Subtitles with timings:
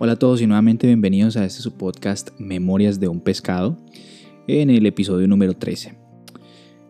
[0.00, 3.78] Hola a todos y nuevamente bienvenidos a este su podcast Memorias de un pescado
[4.48, 5.96] en el episodio número 13.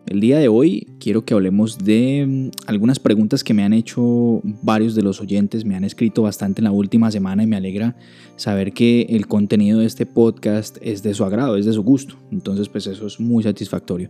[0.07, 4.41] El día de hoy quiero que hablemos de mm, algunas preguntas que me han hecho
[4.63, 7.95] varios de los oyentes, me han escrito bastante en la última semana y me alegra
[8.37, 12.15] saber que el contenido de este podcast es de su agrado, es de su gusto.
[12.31, 14.09] Entonces pues eso es muy satisfactorio.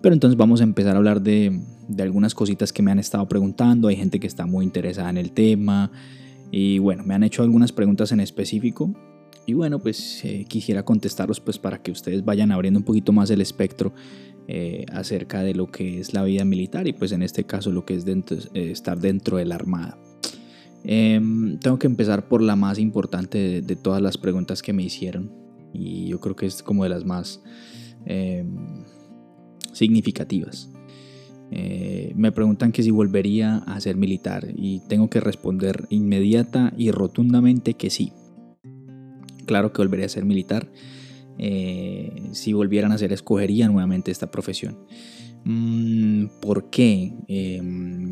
[0.00, 3.26] Pero entonces vamos a empezar a hablar de, de algunas cositas que me han estado
[3.26, 5.90] preguntando, hay gente que está muy interesada en el tema.
[6.50, 8.92] Y bueno, me han hecho algunas preguntas en específico.
[9.46, 13.30] Y bueno, pues eh, quisiera contestarlos pues para que ustedes vayan abriendo un poquito más
[13.30, 13.92] el espectro
[14.48, 17.84] eh, acerca de lo que es la vida militar y pues en este caso lo
[17.84, 19.98] que es eh, estar dentro de la Armada.
[20.82, 24.84] Em, tengo que empezar por la más importante de, de, todas las preguntas que me
[24.84, 25.32] hicieron
[25.72, 27.42] y yo creo que es como de las más
[28.04, 28.84] em,
[29.72, 30.70] significativas.
[31.50, 36.90] Eh, me preguntan que si volvería a ser militar y tengo que responder inmediata y
[36.90, 38.12] rotundamente que sí.
[39.46, 40.68] Claro que volvería a ser militar.
[41.38, 44.78] Eh, si volvieran a ser, escogería nuevamente esta profesión.
[45.44, 47.12] Mm, ¿Por qué?
[47.28, 47.62] Eh,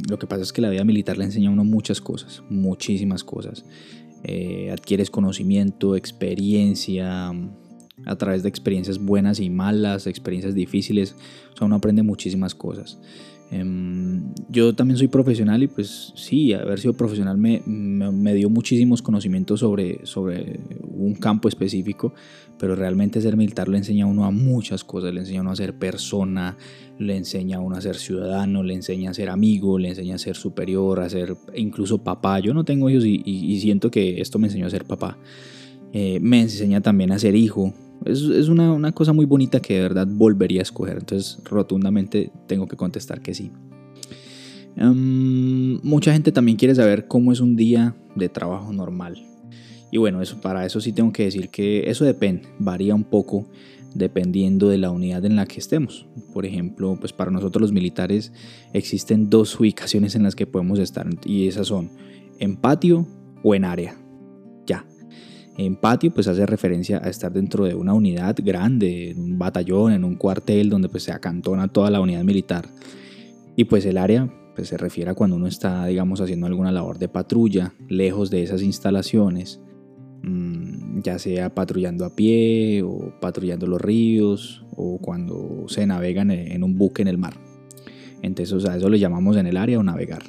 [0.09, 3.25] lo que pasa es que la vida militar le enseña a uno muchas cosas, muchísimas
[3.25, 3.64] cosas.
[4.72, 7.31] adquieres conocimiento, experiencia,
[8.06, 11.14] a través de experiencias buenas y malas, experiencias difíciles,
[11.52, 12.98] o sea, uno aprende muchísimas cosas.
[13.50, 19.02] Em, yo también soy profesional y pues sí, haber sido profesional me, me, dio muchísimos
[19.02, 22.14] conocimientos sobre, sobre un campo específico,
[22.58, 25.52] pero realmente ser militar le enseña a uno a muchas cosas, le enseña a uno
[25.52, 26.56] a ser persona,
[26.98, 30.19] le enseña a uno a ser ciudadano, le enseña a ser amigo, le enseña a
[30.19, 32.41] ser superior, a ser incluso papá.
[32.41, 35.19] Yo no tengo hijos y, siento que esto me enseñó a ser papá.
[35.92, 37.72] Eh, me enseña también a ser hijo,
[38.05, 40.98] es, es una, una, cosa muy bonita que de verdad volvería a escoger.
[40.98, 43.50] Entonces, rotundamente tengo que contestar que sí.
[44.77, 49.22] Um, mucha gente también quiere saber cómo es un día de trabajo normal.
[49.91, 53.47] Y bueno, eso, para eso sí tengo que decir que eso depende, varía un poco
[53.95, 56.06] dependiendo de la unidad en la que estemos.
[56.33, 58.32] Por ejemplo, pues para nosotros los militares
[58.72, 61.91] existen dos ubicaciones en las que podemos estar y esas son
[62.41, 63.06] en patio
[63.44, 64.03] o en área.
[65.56, 69.92] En patio pues hace referencia a estar dentro de una unidad grande, en un batallón,
[69.92, 72.69] en un cuartel donde pues se acantona toda la unidad militar.
[73.56, 76.98] Y pues el área pues se refiere a cuando uno está digamos haciendo alguna labor
[76.98, 79.60] de patrulla lejos de esas instalaciones,
[80.22, 86.64] mm, ya sea patrullando a pie o patrullando los ríos o cuando se navegan en
[86.64, 87.34] un buque en el mar.
[88.22, 90.22] Entonces a eso le llamamos en el área o navegar.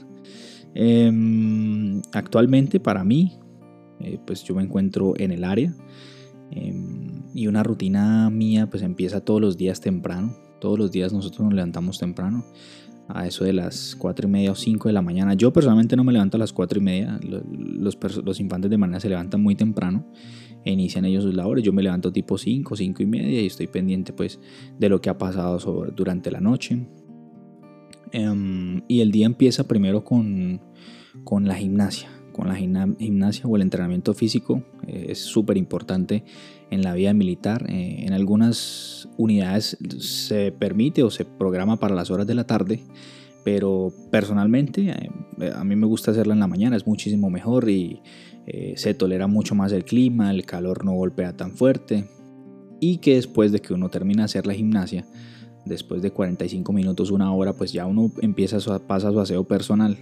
[0.75, 3.39] Em, actualmente para mí
[3.99, 5.73] eh, pues yo me encuentro en el área
[6.51, 10.35] em, y una rutina mía pues empieza todos los días temprano.
[10.59, 12.45] Todos los días nosotros nos levantamos temprano
[13.07, 15.33] a eso de las 4 y media o 5 de la mañana.
[15.35, 17.19] Yo personalmente no me levanto a las 4 y media.
[17.23, 20.05] Los, los infantes de manera se levantan muy temprano
[20.63, 21.63] e inician ellos sus labores.
[21.63, 24.39] Yo me levanto tipo 5, 5 y media y estoy pendiente pues
[24.79, 25.59] de lo que ha pasado
[25.95, 26.87] durante la noche.
[28.11, 30.61] Em, y el día empieza primero con,
[31.23, 36.25] con la gimnasia con la gimnasia o el entrenamiento físico eh, es súper importante
[36.69, 37.65] en la vida militar.
[37.69, 42.81] Eh, en algunas unidades se permite o se programa para las horas de la tarde,
[43.45, 44.89] pero personalmente
[45.39, 48.01] eh, a mí me gusta hacerla en la mañana, es muchísimo mejor y
[48.75, 52.05] se tolera mucho más el clima, el calor no golpea tan fuerte
[52.79, 55.03] y que después de que uno termina de hacer la gimnasia,
[55.65, 59.97] después de 45 minutos, una hora, pues ya uno empieza a, pasa su aseo personal,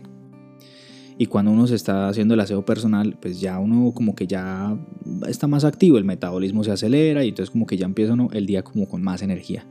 [1.23, 4.77] y cuando uno se está haciendo el aseo personal, pues ya uno como que ya
[5.25, 8.61] está más activo, el metabolismo se acelera y entonces como que ya empieza el día
[8.61, 9.65] como con más energía.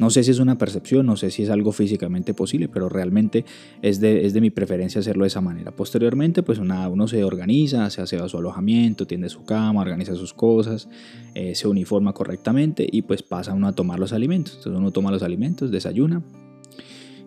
[0.00, 3.44] No sé si es una percepción, no sé si es algo físicamente posible, pero realmente
[3.82, 5.70] es de, es de mi preferencia hacerlo de esa manera.
[5.70, 10.34] Posteriormente, pues una, uno se organiza, se hace su alojamiento, tiende su cama, organiza sus
[10.34, 10.88] cosas,
[11.36, 14.54] eh, se uniforma correctamente y pues pasa uno a tomar los alimentos.
[14.56, 16.24] Entonces uno toma los alimentos, desayuna,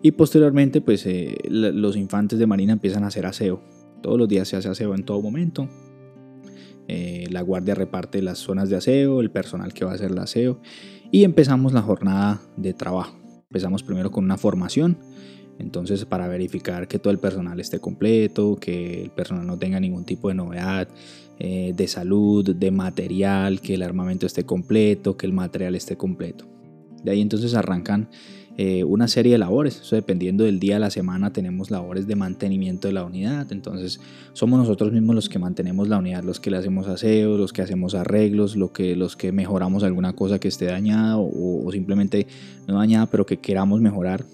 [0.02, 3.62] y posteriormente, pues eh, los infantes de marina empiezan a hacer aseo.
[4.02, 5.68] Todos los días se hace aseo en todo momento.
[6.88, 10.18] Eh, la guardia reparte las zonas de aseo, el personal que va a hacer el
[10.18, 10.60] aseo.
[11.10, 13.16] Y empezamos la jornada de trabajo.
[13.50, 14.96] Empezamos primero con una formación.
[15.58, 20.06] Entonces, para verificar que todo el personal esté completo, que el personal no tenga ningún
[20.06, 20.88] tipo de novedad
[21.38, 26.46] eh, de salud, de material, que el armamento esté completo, que el material esté completo.
[27.04, 28.08] De ahí entonces arrancan
[28.62, 29.80] eh, una serie de labores.
[29.80, 33.50] Eso dependiendo del día de la semana tenemos labores de mantenimiento de la unidad.
[33.52, 34.02] Entonces
[34.34, 37.62] somos nosotros mismos los que mantenemos la unidad, los que le hacemos aseo, los que
[37.62, 42.26] hacemos arreglos, lo que, los que mejoramos alguna cosa que esté dañada o, simplemente
[42.68, 44.26] no dañada pero que queramos mejorar.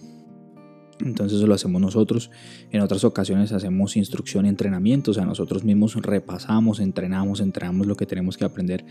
[1.01, 2.31] Entonces eso lo hacemos nosotros.
[2.71, 5.11] En otras ocasiones hacemos instrucción y entrenamiento.
[5.11, 8.85] O sea, nosotros mismos repasamos, entrenamos, entrenamos lo que tenemos que aprender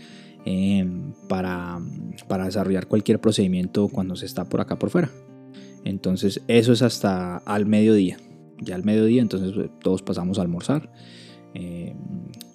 [0.44, 1.80] em, para,
[2.28, 5.10] para desarrollar cualquier procedimiento cuando se está por acá por fuera.
[5.84, 8.18] Entonces eso es hasta al mediodía.
[8.60, 10.92] Ya al mediodía entonces pues, todos pasamos a almorzar.
[11.54, 11.96] Em,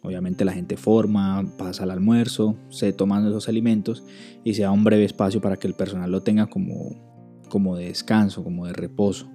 [0.03, 4.03] obviamente la gente forma, pasa al almuerzo, se toman esos alimentos
[4.43, 7.85] y se da un breve espacio para que el personal lo tenga como, como de
[7.85, 9.27] descanso, como de reposo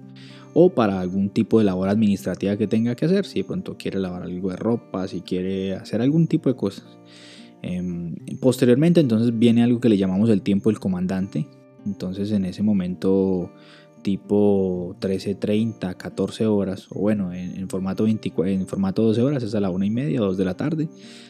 [0.59, 3.99] o para algún tipo de labor administrativa que tenga que hacer, si de pronto quiere
[3.99, 6.97] lavar algo de ropa, si quiere hacer algún tipo de cosas.
[7.61, 11.45] Em, posteriormente entonces viene algo que le llamamos el tiempo del comandante,
[11.85, 13.51] entonces en ese momento
[14.01, 19.59] tipo 13.30, 14 horas, o bueno, en, formato 24, en formato 12 horas es a
[19.59, 20.89] la una y media, 2 de la tarde,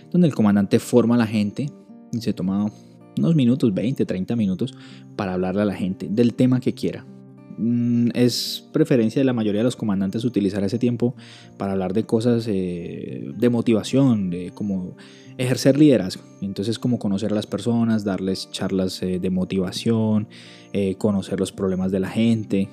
[0.10, 1.70] donde el comandante forma a la gente
[2.14, 2.72] y se toma
[3.18, 4.74] unos minutos, 20, 30 minutos,
[5.18, 7.06] para hablarle a la gente del tema que quiera.
[7.58, 11.16] Mm, es preferencia de la mayoría de los comandantes utilizar ese tiempo
[11.58, 14.96] para hablar de cosas eh, de motivación, de como
[15.38, 16.24] ejercer liderazgo.
[16.42, 20.28] Entonces como conocer a las personas, darles charlas eh, de motivación,
[20.74, 22.70] eh, conocer los problemas de la gente,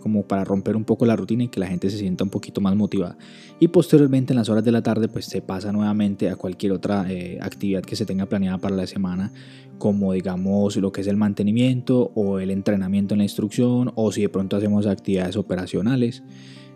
[0.00, 2.60] Como para romper un poco la rutina y que la gente se sienta un poquito
[2.60, 3.16] más motivada.
[3.60, 7.06] Y posteriormente en las horas de la tarde pues se pasa nuevamente a cualquier otra
[7.40, 9.32] actividad que se tenga planeada para la semana
[9.78, 14.22] como digamos lo que es el mantenimiento o el entrenamiento en la instrucción o si
[14.22, 16.22] de pronto hacemos actividades operacionales,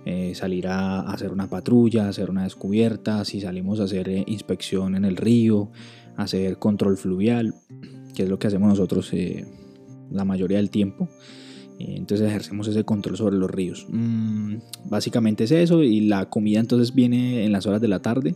[0.04, 4.94] eh, salir a hacer una patrulla, hacer una descubierta, si salimos a hacer eh, inspección
[4.94, 5.70] en el río,
[6.16, 7.54] hacer control fluvial,
[8.14, 9.44] que es lo que hacemos nosotros eh,
[10.10, 11.08] la mayoría del tiempo.
[11.78, 13.86] Entonces ejercemos ese control sobre los ríos.
[13.88, 18.34] Mm, básicamente es eso y la comida entonces viene en las horas de la tarde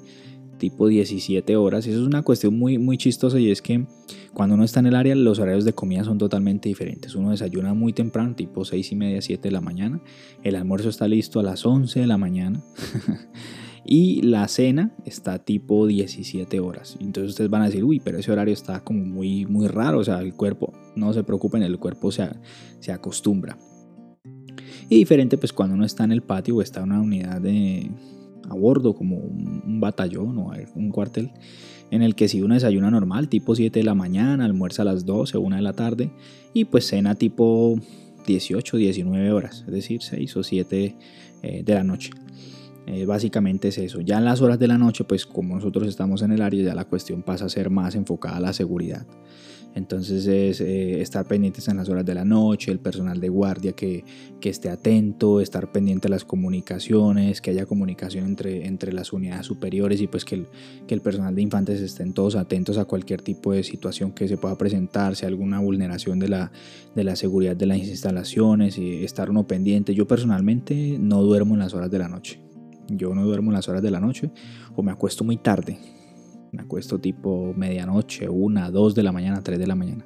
[0.62, 1.86] tipo 17 horas.
[1.86, 3.84] Y eso es una cuestión muy, muy chistosa y es que
[4.32, 7.16] cuando uno está en el área los horarios de comida son totalmente diferentes.
[7.16, 10.00] Uno desayuna muy temprano, tipo 6 y media, 7 de la mañana.
[10.44, 12.62] El almuerzo está listo a las 11 de la mañana.
[13.84, 16.96] y la cena está tipo 17 horas.
[17.00, 19.98] Entonces ustedes van a decir, uy, pero ese horario está como muy, muy raro.
[19.98, 22.28] O sea, el cuerpo, no se preocupen, el cuerpo se,
[22.80, 23.58] se acostumbra.
[24.88, 27.90] Y diferente pues cuando uno está en el patio o está en una unidad de,
[28.48, 31.30] a bordo, como un, batallón o un cuartel,
[31.90, 35.04] en el que si uno desayuna normal, tipo 7 de la mañana, almuerza a las
[35.04, 36.10] 12 o 1 de la tarde,
[36.54, 37.78] y pues cena tipo
[38.26, 40.96] 18, 19 horas, es decir, 6 o 7
[41.42, 42.10] eh, de la noche.
[42.86, 44.00] Eh, básicamente es eso.
[44.00, 46.74] Ya en las horas de la noche, pues como nosotros estamos en el área, ya
[46.74, 49.06] la cuestión pasa a ser más enfocada a la seguridad.
[49.74, 53.72] Entonces es eh, estar pendientes en las horas de la noche, el personal de guardia
[53.72, 54.04] que,
[54.42, 60.00] esté atento, estar pendiente de las comunicaciones, que haya comunicación entre, entre las unidades superiores
[60.00, 60.46] y pues que el,
[60.86, 64.36] que el personal de infantes estén todos atentos a cualquier tipo de situación que se
[64.36, 66.52] pueda presentar, si alguna vulneración de la,
[66.94, 69.94] de la seguridad de las instalaciones y estar uno pendiente.
[69.94, 72.51] Yo personalmente no duermo en las horas de la noche.
[72.96, 74.30] Yo no duermo en las horas de la noche
[74.74, 75.78] o me acuesto muy tarde
[76.52, 80.04] me acuesto tipo medianoche, una, dos de la mañana, tres de la mañana.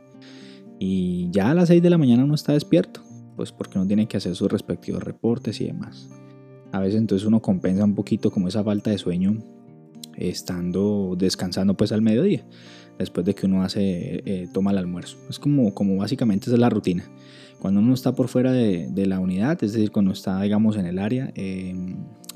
[0.78, 3.02] Y ya a las seis de la mañana uno está despierto,
[3.34, 6.08] pues porque uno tiene que hacer sus respectivos reportes y demás.
[6.72, 9.38] A veces entonces uno compensa un poquito como esa falta de sueño
[10.16, 12.46] estando descansando pues al mediodía,
[12.98, 15.18] después de que uno hace, eh, toma el almuerzo.
[15.28, 17.04] Es como, como básicamente es la rutina.
[17.58, 20.98] Cuando uno está por fuera de, la unidad, es decir, cuando está digamos en el
[20.98, 21.74] área, eh,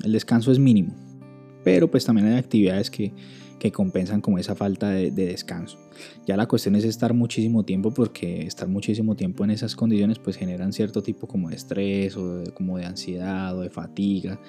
[0.03, 0.95] el descanso es mínimo.
[1.63, 3.13] Pero pues también hay actividades que
[3.61, 5.77] que compensan como esa falta de, descanso.
[6.25, 10.37] Ya la cuestión es estar muchísimo tiempo porque estar muchísimo tiempo en esas condiciones pues
[10.37, 14.39] generan cierto tipo como de estrés o como de ansiedad o de fatiga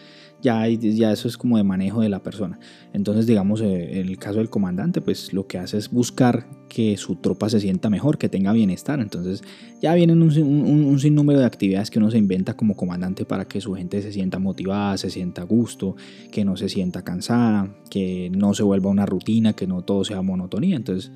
[0.43, 2.59] ya, ya eso es como de manejo de la persona.
[2.93, 6.97] Entonces, digamos, eh, en el caso del comandante, pues lo que hace es buscar que
[6.97, 8.99] su tropa se sienta mejor, que tenga bienestar.
[8.99, 9.43] Entonces,
[9.81, 13.61] ya vienen un, un, sinnúmero de actividades que uno se inventa como comandante para que
[13.61, 15.95] su gente se sienta motivada, se sienta a gusto,
[16.33, 20.23] que no se sienta cansada, que no se vuelva una rutina, que no todo sea
[20.23, 20.76] monotonía.
[20.76, 21.12] Entonces,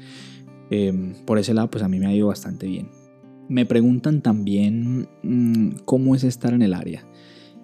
[0.70, 2.88] em, por ese lado, pues a mí me ha ido bastante bien.
[3.48, 7.06] Me preguntan también mm, cómo es estar en el área.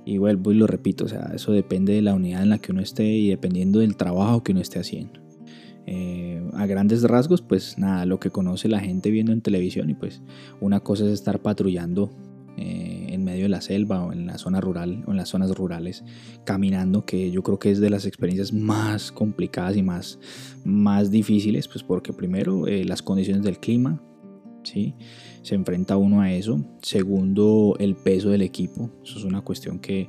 [0.05, 2.73] Y vuelvo y lo repito, o sea, eso depende de la unidad en la que
[2.73, 5.21] uno esté y dependiendo del trabajo que uno esté haciendo.
[5.87, 9.95] Eh, a grandes rasgos, pues nada, lo que conoce la gente viendo en televisión y
[9.95, 10.23] pues
[10.61, 12.11] una cosa es estar patrullando
[12.57, 13.02] eh,
[13.33, 16.05] medio de la selva o en la zona rural o en las zonas rurales
[16.45, 20.19] caminando, que yo creo que es de las experiencias más complicadas y más,
[20.65, 24.01] más difíciles, pues porque primero eh, las condiciones del clima,
[24.63, 24.95] ¿sí?
[25.43, 26.65] se enfrenta uno a eso.
[26.83, 28.91] Segundo, el peso del equipo.
[29.05, 30.09] Eso es una cuestión que,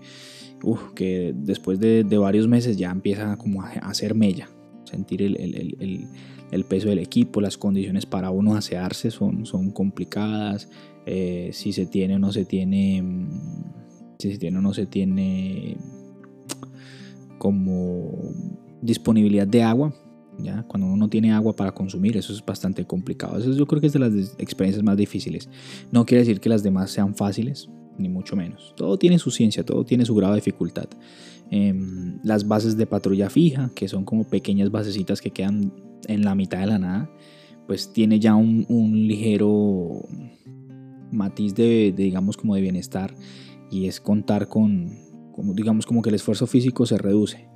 [0.96, 4.48] que después de, varios meses ya empieza como a hacer mella.
[4.86, 10.70] Sentir el, peso del equipo, las condiciones para uno asearse son, son complicadas.
[11.06, 13.30] Eh, si se tiene o no se tiene mm,
[14.20, 15.78] si se tiene o no se tiene
[17.38, 18.34] como
[18.82, 19.94] disponibilidad de agua.
[20.40, 20.64] ¿ya?
[20.64, 23.38] Cuando uno no tiene agua para consumir, eso es bastante complicado.
[23.38, 25.50] Eso yo creo que es de las experiencias más difíciles.
[25.92, 28.74] No quiere decir que las demás sean fáciles, ni mucho menos.
[28.78, 30.88] Todo tiene su ciencia, todo tiene su grado de dificultad.
[31.52, 35.74] Em, las bases de patrulla fija, que son como pequeñas basecitas que quedan
[36.08, 37.12] en la mitad de la nada,
[37.68, 38.66] pues tiene ya un,
[39.08, 40.02] ligero
[41.14, 43.14] matiz de, digamos, como de bienestar
[43.70, 44.92] y es contar con,
[45.34, 47.48] como, digamos, como que el esfuerzo físico se reduce.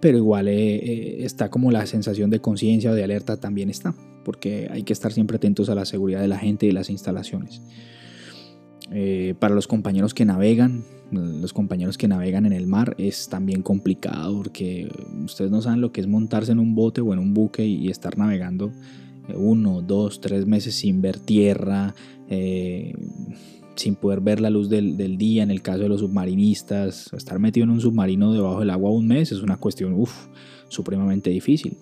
[0.00, 3.94] Pero igual eh, eh, está como la sensación de conciencia o de alerta también está,
[4.24, 7.62] porque hay que estar siempre atentos a la seguridad de la gente y las instalaciones.
[8.92, 13.62] Eh, para los compañeros que navegan, los compañeros que navegan en el mar es también
[13.62, 14.88] complicado porque
[15.24, 17.88] ustedes no saben lo que es montarse en un bote o en un buque y,
[17.88, 18.72] estar navegando
[19.36, 21.94] uno, dos, tres meses sin ver tierra,
[22.28, 22.94] eh,
[23.76, 27.64] sin poder ver la luz del, día, en el caso de los submarinistas, estar metido
[27.64, 29.96] en un submarino debajo del agua un mes es una cuestión
[30.68, 31.76] supremamente difícil.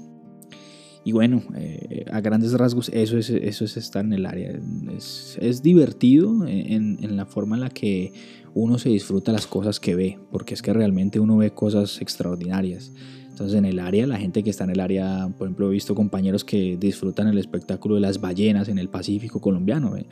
[1.08, 4.60] Y bueno, eh, a grandes rasgos eso es, eso es estar en el área.
[4.94, 8.12] Es, divertido en, la forma en la que
[8.52, 12.92] uno se disfruta las cosas que ve, porque es que realmente uno ve cosas extraordinarias.
[13.30, 15.94] Entonces en el área, la gente que está en el área, por ejemplo, he visto
[15.94, 20.06] compañeros que disfrutan el espectáculo de las ballenas en el Pacífico colombiano, eh,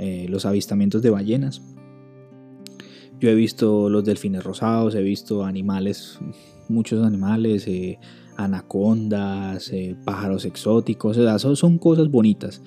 [0.00, 1.62] eh, los avistamientos de ballenas.
[3.18, 6.18] Yo he visto los delfines rosados, he visto animales,
[6.68, 7.66] muchos animales,
[8.36, 11.18] anacondas, eh, pájaros exóticos,
[11.58, 12.62] son, cosas bonitas.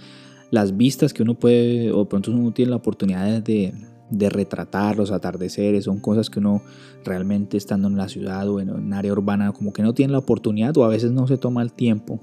[0.52, 3.74] Las vistas que uno puede, o pronto uno tiene la oportunidad de,
[4.12, 6.62] retratar, los atardeceres, son cosas que uno
[7.04, 10.20] realmente estando en la ciudad o en un área urbana como que no tiene la
[10.20, 12.22] oportunidad o a veces no se toma el tiempo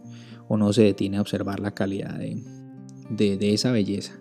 [0.49, 4.15] o no se detiene a observar la calidad de, esa belleza,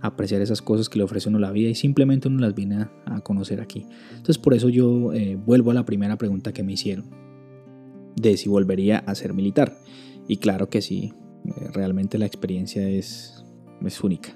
[0.00, 3.20] apreciar esas cosas que le ofrece uno la vida y simplemente uno las viene a,
[3.20, 3.86] conocer aquí.
[4.10, 7.25] Entonces por eso yo eh, vuelvo a la primera pregunta que me hicieron
[8.16, 9.78] de si volvería a ser militar.
[10.26, 11.12] Y claro que sí,
[11.44, 13.44] eh, realmente la experiencia es,
[13.84, 14.34] es única.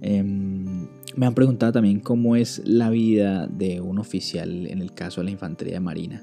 [0.00, 5.20] Em, me han preguntado también cómo es la vida de un oficial en el caso
[5.20, 6.22] de la infantería de marina.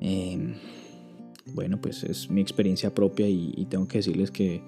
[0.00, 0.54] Em,
[1.54, 4.62] bueno, pues es mi experiencia propia y, tengo que decirles que,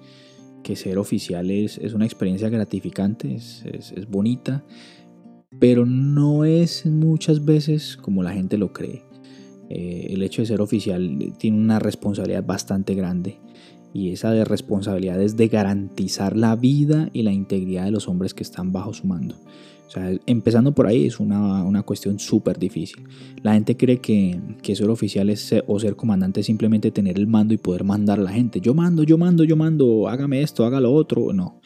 [0.63, 4.63] que ser oficial es, es, una experiencia gratificante, es, es, es bonita,
[5.59, 9.03] pero no es muchas veces como la gente lo cree.
[9.73, 13.37] Eh, el hecho de ser oficial tiene una responsabilidad bastante grande
[13.93, 18.33] y esa de responsabilidad es de garantizar la vida y la integridad de los hombres
[18.33, 19.35] que están bajo su mando.
[19.87, 23.03] O sea, empezando por ahí es una, una cuestión súper difícil.
[23.43, 27.27] La gente cree que, que, ser oficial es o ser comandante es simplemente tener el
[27.27, 28.59] mando y poder mandar a la gente.
[28.59, 31.33] Yo mando, yo mando, yo mando, hágame esto, haga lo otro.
[31.33, 31.61] No,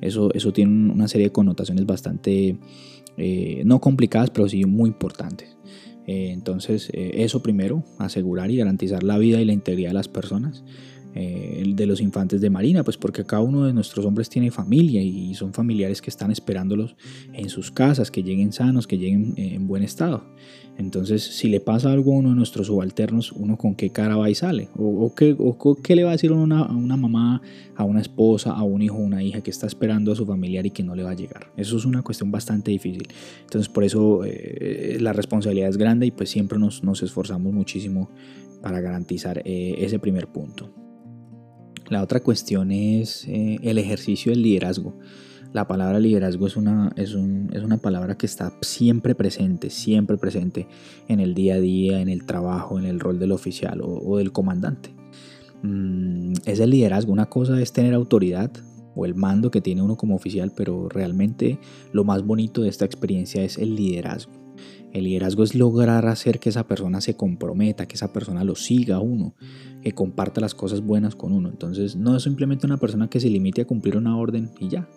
[0.00, 2.58] eso, eso tiene una serie de connotaciones bastante,
[3.16, 5.56] eh, no complicadas, pero sí muy importantes.
[6.10, 10.08] Eh, entonces, eh, eso primero, asegurar y garantizar la vida y la integridad de las
[10.08, 10.64] personas.
[11.14, 15.02] Eh, de los infantes de Marina, pues porque cada uno de nuestros hombres tiene familia
[15.02, 16.94] y son familiares que están esperándolos
[17.32, 20.22] en sus casas, que lleguen sanos, que lleguen en buen estado.
[20.80, 24.30] Entonces, si le pasa algo a uno de nuestros subalternos, uno con qué cara va
[24.30, 24.70] y sale.
[24.76, 25.36] O, qué,
[25.94, 27.42] le va a decir a una, mamá,
[27.76, 30.70] a una esposa, a un hijo una hija que está esperando a su familiar y
[30.70, 31.52] que no le va a llegar.
[31.56, 33.08] Eso es una cuestión bastante difícil.
[33.42, 38.10] Entonces, por eso eh, la responsabilidad es grande y pues siempre nos, esforzamos muchísimo
[38.62, 40.89] para garantizar eh, ese primer punto.
[41.90, 44.94] La otra cuestión es eh, el ejercicio del liderazgo.
[45.52, 50.68] La palabra liderazgo es una, es, una palabra que está siempre presente, siempre presente
[51.08, 54.30] en el día a día, en el trabajo, en el rol del oficial o, del
[54.30, 54.94] comandante.
[55.64, 57.12] Mm, es el liderazgo.
[57.12, 58.52] Una cosa es tener autoridad
[58.94, 61.58] o el mando que tiene uno como oficial, pero realmente
[61.92, 64.39] lo más bonito de esta experiencia es el liderazgo.
[64.92, 68.96] El liderazgo es lograr hacer que esa persona se comprometa, que esa persona lo siga
[68.96, 69.34] a uno,
[69.82, 71.48] que comparta las cosas buenas con uno.
[71.48, 74.88] Entonces no es simplemente una persona que se limite a cumplir una orden y ya,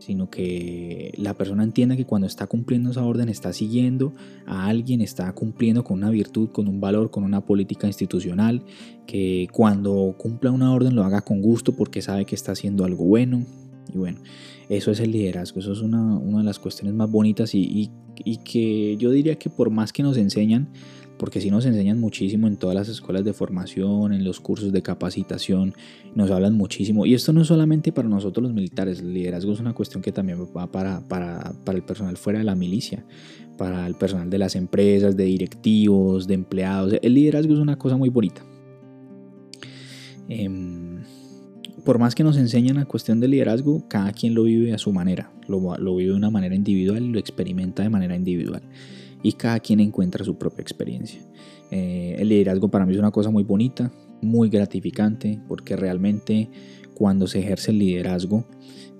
[0.00, 4.14] sino que la persona entienda que cuando está cumpliendo esa orden está siguiendo
[4.46, 8.64] a alguien, está cumpliendo con una virtud, con un valor, con una política institucional,
[9.06, 13.04] que cuando cumpla una orden lo haga con gusto porque sabe que está haciendo algo
[13.04, 13.44] bueno.
[13.92, 14.20] Y bueno,
[14.70, 17.90] eso es el liderazgo, eso es una, de las cuestiones más bonitas y
[18.44, 20.68] que yo diría que por más que nos enseñan,
[21.20, 24.80] porque si nos enseñan muchísimo en todas las escuelas de formación, en los cursos de
[24.80, 25.74] capacitación,
[26.14, 27.04] nos hablan muchísimo.
[27.04, 30.12] Y esto no es solamente para nosotros los militares, el liderazgo es una cuestión que
[30.12, 33.04] también va para, para, para el personal fuera de la milicia,
[33.58, 36.94] para el personal de las empresas, de directivos, de empleados.
[37.02, 38.42] El liderazgo es una cosa muy bonita.
[40.30, 40.79] Em,
[41.90, 44.92] por más que nos enseñan la cuestión del liderazgo, cada quien lo vive a su
[44.92, 48.62] manera, lo, lo vive de una manera individual y lo experimenta de manera individual.
[49.24, 51.20] y cada quien encuentra su propia experiencia.
[51.72, 53.90] Eh, el liderazgo para mí es una cosa muy bonita,
[54.22, 56.48] muy gratificante, porque realmente
[56.94, 58.44] cuando se ejerce el liderazgo,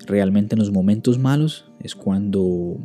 [0.04, 2.76] realmente en los momentos malos es cuando,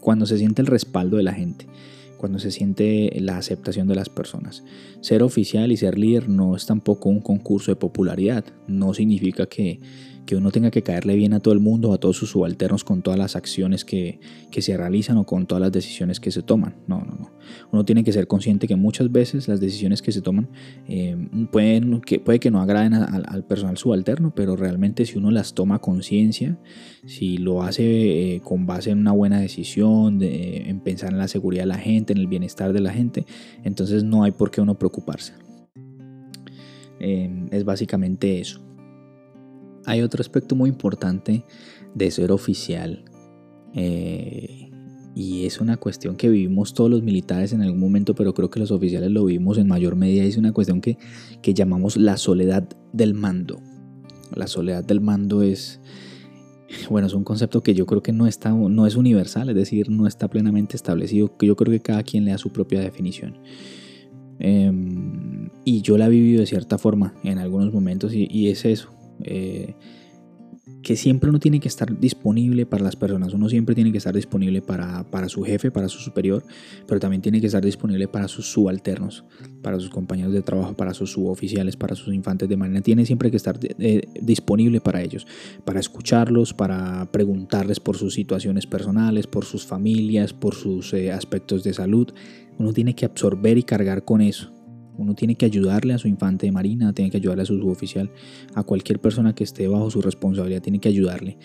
[0.00, 1.66] cuando se siente el respaldo de la gente
[2.22, 4.62] cuando se siente la aceptación de las personas.
[5.00, 9.80] Ser oficial y ser líder no es tampoco un concurso de popularidad, no significa que
[10.26, 13.02] que uno tenga que caerle bien a todo el mundo a todos sus subalternos con
[13.02, 16.76] todas las acciones que, se realizan o con todas las decisiones que se toman.
[16.86, 17.32] No, no, no.
[17.72, 20.48] Uno tiene que ser consciente que muchas veces las decisiones que se toman
[20.86, 21.16] eh,
[21.50, 25.80] pueden, que, puede que no agraden al personal subalterno, pero realmente si uno las toma
[25.80, 26.58] conciencia,
[27.06, 31.28] si lo hace eh, con base en una buena decisión, de, en pensar en la
[31.28, 33.26] seguridad de la gente, en el bienestar de la gente,
[33.64, 35.32] entonces no hay por qué uno preocuparse.
[37.00, 38.60] Eh, es básicamente eso.
[39.84, 41.44] Hay otro aspecto muy importante
[41.94, 43.04] de ser oficial
[43.74, 44.70] eh,
[45.14, 48.60] y es una cuestión que vivimos todos los militares en algún momento, pero creo que
[48.60, 50.24] los oficiales lo vivimos en mayor medida.
[50.24, 50.96] Es una cuestión que,
[51.42, 53.60] llamamos la soledad del mando.
[54.34, 55.80] La soledad del mando es,
[56.88, 59.90] bueno, es un concepto que yo creo que no, está, no es universal, es decir,
[59.90, 63.36] no está plenamente establecido, que yo creo que cada quien le da su propia definición.
[64.38, 68.88] Em, y yo la he vivido de cierta forma en algunos momentos y es eso,
[69.22, 69.74] eh,
[70.82, 74.14] que siempre uno tiene que estar disponible para las personas, uno siempre tiene que estar
[74.14, 76.44] disponible para, su jefe, para su superior,
[76.86, 79.24] pero también tiene que estar disponible para sus subalternos,
[79.62, 83.30] para sus compañeros de trabajo, para sus suboficiales, para sus infantes de marina, tiene siempre
[83.30, 85.26] que estar eh, disponible para ellos,
[85.64, 91.64] para escucharlos, para preguntarles por sus situaciones personales, por sus familias, por sus eh, aspectos
[91.64, 92.12] de salud,
[92.58, 94.51] uno tiene que absorber y cargar con eso
[95.02, 98.10] uno tiene que ayudarle a su infante de marina, tiene que ayudarle a su suboficial,
[98.54, 101.36] a cualquier persona que esté bajo su responsabilidad, tiene que ayudarle.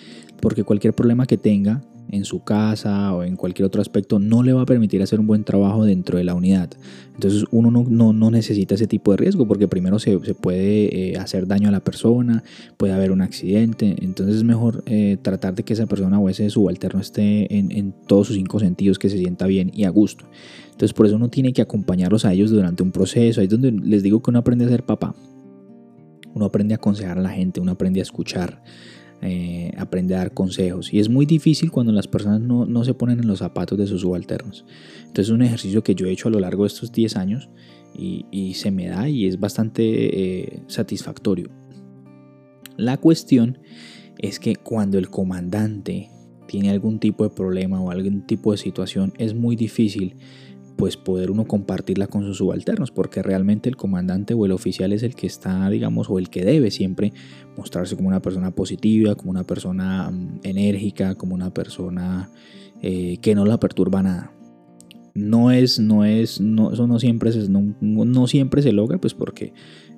[0.41, 4.53] Porque cualquier problema que tenga en su casa o en cualquier otro aspecto no le
[4.53, 6.69] va a permitir hacer un buen trabajo dentro de la unidad.
[7.13, 11.47] Entonces uno no, no, necesita ese tipo de riesgo porque primero se, puede eh, hacer
[11.47, 12.43] daño a la persona,
[12.77, 13.95] puede haber un accidente.
[14.01, 17.93] Entonces es mejor eh, tratar de que esa persona o ese subalterno esté en, en
[18.07, 20.25] todos sus cinco sentidos, que se sienta bien y a gusto.
[20.65, 23.41] Entonces por eso uno tiene que acompañarlos a ellos durante un proceso.
[23.41, 25.15] Ahí es donde les digo que uno aprende a ser papá.
[26.35, 28.61] Uno aprende a aconsejar a la gente, uno aprende a escuchar,
[29.21, 30.93] eh, aprende a dar consejos.
[30.93, 34.01] Y es muy difícil cuando las personas no, se ponen en los zapatos de sus
[34.01, 34.65] subalternos.
[34.99, 37.49] Entonces es un ejercicio que yo he hecho a lo largo de estos 10 años
[37.95, 41.49] y, se me da y es bastante eh, satisfactorio.
[42.77, 43.57] La cuestión
[44.19, 46.09] es que cuando el comandante
[46.47, 50.15] tiene algún tipo de problema o algún tipo de situación, es muy difícil
[50.77, 55.03] pues poder uno compartirla con sus subalternos, porque realmente el comandante o el oficial es
[55.03, 57.11] el que está, digamos, o el que debe siempre
[57.57, 62.29] mostrarse como una persona positiva, como una persona mm, enérgica, como una persona
[62.81, 64.31] eh, que no la perturba nada.
[65.15, 69.15] No es, no es, no, eso no siempre, se, no, no siempre se logra, pues
[69.15, 69.53] porque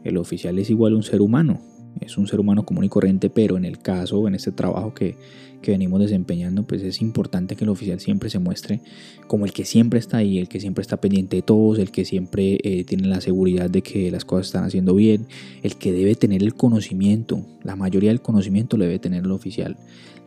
[0.06, 1.60] el oficial es igual un ser humano,
[2.00, 5.18] es un ser humano común y corriente, pero en el caso, en este trabajo que,
[5.62, 8.82] que venimos desempeñando, pues es importante que el oficial siempre se muestre
[9.28, 12.06] como el que siempre está ahí, el que siempre está pendiente de todos, el que
[12.06, 15.28] siempre eh, tiene la seguridad de que las cosas están haciendo bien,
[15.62, 19.78] el que debe tener el conocimiento, la mayoría del conocimiento lo debe tener el oficial.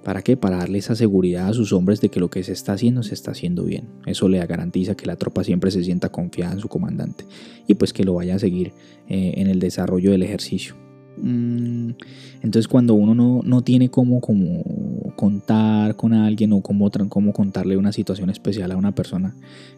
[0.04, 0.36] ¿Para qué?
[0.36, 3.14] Para darle esa seguridad a sus hombres de que lo que se está haciendo se
[3.14, 3.84] está haciendo bien.
[4.04, 7.24] Eso le garantiza que la tropa siempre se sienta confiada en su comandante
[7.68, 8.72] y pues que lo vaya a seguir
[9.08, 10.81] eh, en el desarrollo del ejercicio.
[11.16, 11.90] Mm,
[12.42, 14.20] entonces cuando uno no, tiene cómo,
[15.16, 19.34] contar con alguien o cómo, cómo contarle una situación especial a una persona,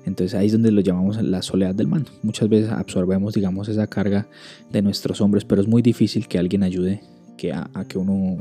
[0.07, 2.11] entonces ahí es donde lo llamamos la soledad del mando.
[2.23, 4.29] Muchas veces absorbemos, digamos, esa carga
[4.71, 7.03] de nuestros hombres, pero es muy difícil que alguien ayude,
[7.37, 8.39] que, a, que, uno,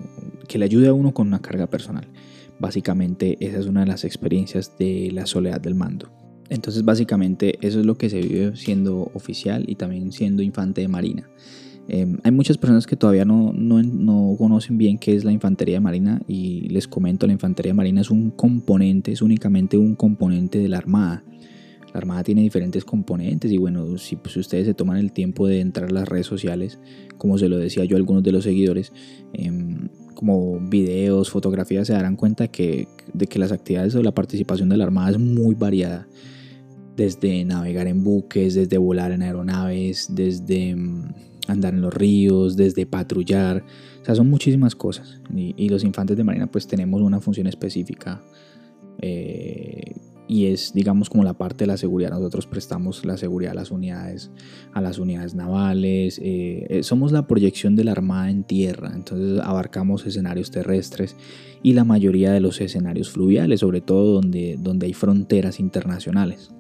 [0.48, 2.08] que le ayude a uno con una carga personal.
[2.60, 6.12] Básicamente esa es una de las experiencias de la soledad del mando.
[6.50, 10.88] Entonces básicamente eso es lo que se vive siendo oficial y también siendo infante de
[10.88, 11.28] marina.
[11.88, 16.22] Em, hay muchas personas que todavía no, no, conocen bien qué es la infantería marina
[16.28, 20.78] y les comento, la infantería marina es un componente, es únicamente un componente de la
[20.78, 21.24] Armada.
[21.94, 25.60] La Armada tiene diferentes componentes y bueno, si pues, ustedes se toman el tiempo de
[25.60, 26.80] entrar a las redes sociales,
[27.18, 28.94] como se lo decía yo a algunos de los seguidores,
[29.34, 34.70] em, como videos, fotografías, se darán cuenta que, de que las actividades o la participación
[34.70, 36.08] de la Armada es muy variada.
[36.96, 41.12] Desde navegar en buques, desde volar en aeronaves, desde em,
[41.48, 43.64] andar en los ríos, desde patrullar,
[44.02, 45.22] o sea, son muchísimas cosas.
[45.36, 48.22] Y, los infantes de marina pues tenemos una función específica
[49.00, 49.96] eh,
[50.28, 52.12] y es digamos como la parte de la seguridad.
[52.12, 54.32] Nosotros prestamos la seguridad a las unidades,
[54.74, 59.40] a las unidades navales, eh, eh, somos la proyección de la Armada en tierra, entonces
[59.44, 61.16] abarcamos escenarios terrestres
[61.62, 66.52] y la mayoría de los escenarios fluviales, sobre todo donde, donde hay fronteras internacionales.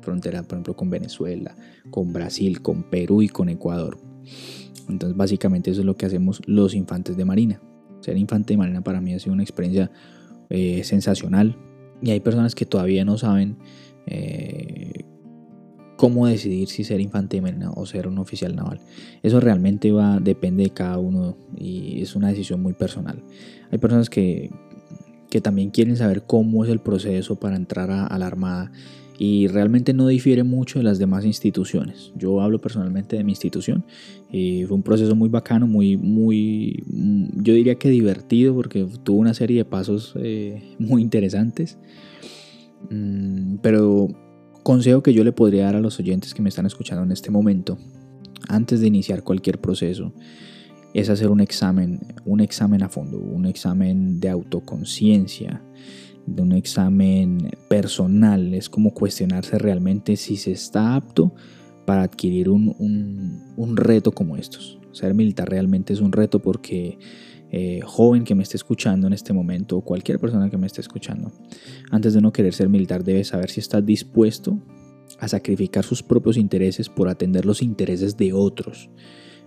[0.00, 1.54] Frontera, por ejemplo, con Venezuela,
[1.90, 4.11] con Brasil, con Perú y con Ecuador.
[4.88, 7.60] Entonces, básicamente eso es lo que hacemos los infantes de Marina.
[8.00, 9.90] Ser infante de Marina para mí ha sido una experiencia
[10.50, 11.56] eh, sensacional,
[12.02, 13.56] y hay personas que todavía no saben
[14.06, 15.04] eh,
[15.96, 18.80] cómo decidir si ser infante de marina o ser un oficial naval.
[19.22, 23.22] Eso realmente va, depende de cada uno y es una decisión muy personal.
[23.70, 24.50] Hay personas que,
[25.30, 28.72] que también quieren saber cómo es el proceso para entrar a, la Armada
[29.18, 32.12] y realmente no difiere mucho de las demás instituciones.
[32.16, 33.84] Yo hablo personalmente de mi institución
[34.30, 39.34] y fue un proceso muy bacano, muy, muy, yo diría que divertido porque tuvo una
[39.34, 41.78] serie de pasos eh, muy interesantes.
[42.90, 44.08] Mm, pero
[44.62, 47.30] consejo que yo le podría dar a los oyentes que me están escuchando en este
[47.30, 47.78] momento,
[48.48, 50.12] antes de iniciar cualquier proceso,
[50.94, 55.62] es hacer un examen, un examen a fondo, un examen de autoconciencia,
[56.26, 58.54] de un examen personal.
[58.54, 61.34] Es como cuestionarse realmente si se está apto
[61.84, 64.78] para adquirir un, un reto como estos.
[64.92, 66.98] Ser militar realmente es un reto porque
[67.54, 70.80] eh, joven que me esté escuchando en este momento, o cualquier persona que me esté
[70.80, 71.30] escuchando,
[71.90, 74.58] antes de no querer ser militar debe saber si está dispuesto
[75.18, 78.88] a sacrificar sus propios intereses por atender los intereses de otros.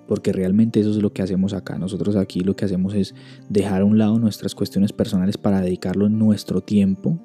[0.08, 1.78] Porque realmente eso es lo que hacemos acá.
[1.78, 3.16] Nosotros aquí lo que hacemos es
[3.50, 7.20] dejar a un lado nuestras cuestiones personales para dedicarlo nuestro tiempo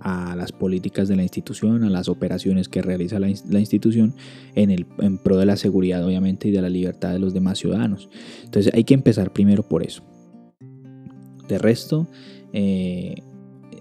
[0.00, 4.14] a las políticas de la institución, a las operaciones que realiza la, institución
[4.54, 7.58] en, el, en pro de la seguridad obviamente y de la libertad de los demás
[7.58, 8.08] ciudadanos.
[8.44, 10.02] Entonces hay que empezar primero por eso.
[11.48, 12.06] De resto,
[12.52, 13.22] eh,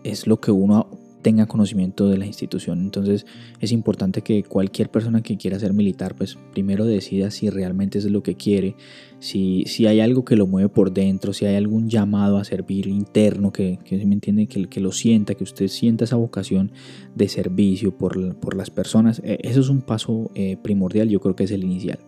[0.03, 0.89] es lo que uno
[1.27, 2.79] tenga conocimiento de la institución.
[2.79, 3.25] Entonces
[3.59, 8.05] es importante que cualquier persona que quiera ser militar, pues primero decida si realmente es
[8.05, 8.77] lo que quiere,
[9.19, 12.87] si, si hay algo que lo mueve por dentro, si hay algún llamado a servir
[12.87, 16.71] interno, que, que me entiende, que, que lo sienta, que usted sienta esa vocación
[17.13, 19.21] de servicio por, por las personas.
[19.25, 21.99] Eh, eso es un paso eh, primordial, yo creo que es el inicial.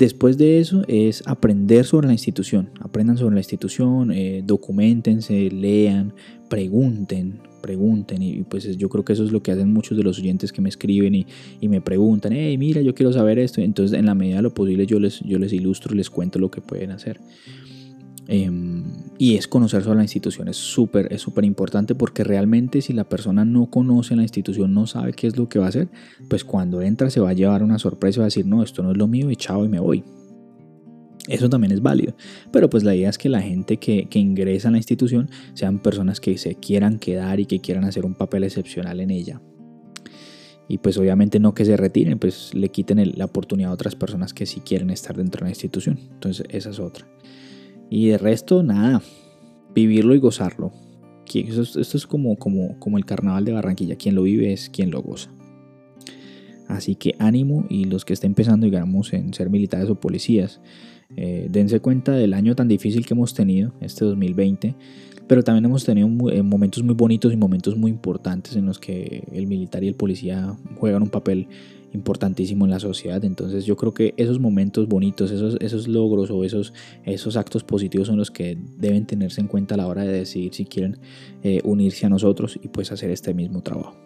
[0.00, 2.70] Después de eso es aprender sobre la institución.
[2.80, 6.14] Aprendan sobre la institución, eh, documentense, lean,
[6.48, 8.22] pregunten, pregunten.
[8.22, 10.62] Y pues yo creo que eso es lo que hacen muchos de los oyentes que
[10.62, 13.60] me escriben y, me preguntan, hey, mira, yo quiero saber esto.
[13.60, 16.50] Entonces, en la medida de lo posible, yo les, yo les ilustro, les cuento lo
[16.50, 17.20] que pueden hacer.
[18.26, 18.84] Em,
[19.20, 23.06] y es conocer sobre la institución, es súper es súper importante porque realmente si la
[23.06, 25.88] persona no conoce la institución, no sabe qué es lo que va a hacer,
[26.30, 28.92] pues cuando entra se va a llevar una sorpresa va a decir, no, esto no
[28.92, 30.02] es lo mío y chao y me voy.
[31.28, 32.14] Eso también es válido.
[32.50, 35.80] Pero pues la idea es que la gente que, que, ingresa a la institución sean
[35.80, 39.42] personas que se quieran quedar y que quieran hacer un papel excepcional en ella.
[40.66, 44.32] Y pues obviamente no que se retiren, pues le quiten la oportunidad a otras personas
[44.32, 45.98] que sí quieren estar dentro de la institución.
[46.10, 47.06] Entonces esa es otra.
[47.90, 49.02] Y de resto, nada,
[49.74, 50.72] vivirlo y gozarlo.
[51.32, 53.96] Esto, es como, como, como el carnaval de Barranquilla.
[53.96, 55.30] Quien lo vive es quien lo goza.
[56.68, 60.60] Así que ánimo y los que estén empezando, digamos, en ser militares o policías,
[61.16, 64.76] eh, dense cuenta del año tan difícil que hemos tenido, este 2020,
[65.26, 69.24] pero también hemos tenido eh, momentos muy bonitos y momentos muy importantes en los que
[69.32, 71.48] el militar y el policía juegan un papel
[71.92, 73.24] importantísimo en la sociedad.
[73.24, 76.72] Entonces yo creo que esos momentos bonitos, esos, esos logros o esos,
[77.04, 80.54] esos actos positivos son los que deben tenerse en cuenta a la hora de decidir
[80.54, 80.98] si quieren
[81.42, 83.96] eh, unirse a nosotros y pues hacer este mismo trabajo.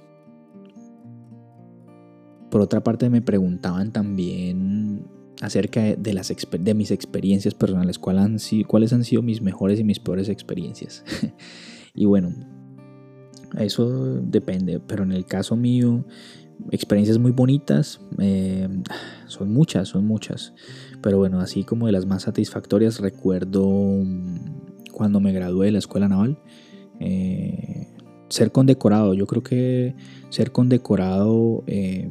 [2.50, 5.06] Por otra parte me preguntaban también
[5.40, 9.98] acerca de, las, de mis experiencias personales, han, cuáles han sido mis mejores y mis
[9.98, 11.04] peores experiencias.
[11.94, 12.32] y bueno,
[13.58, 16.04] eso depende, pero en el caso mío
[16.70, 18.68] experiencias muy bonitas, eh,
[19.26, 20.54] son muchas, son muchas.
[21.02, 25.78] Pero bueno, así como de las más satisfactorias, recuerdo mm, cuando me gradué de la
[25.78, 26.38] escuela naval,
[27.00, 27.88] eh,
[28.28, 29.14] ser condecorado.
[29.14, 29.94] Yo creo que
[30.30, 32.08] ser condecorado, eh,